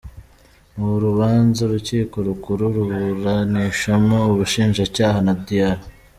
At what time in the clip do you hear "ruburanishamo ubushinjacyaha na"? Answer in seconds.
2.75-5.33